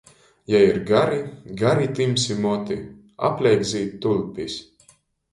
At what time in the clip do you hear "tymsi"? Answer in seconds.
1.99-2.37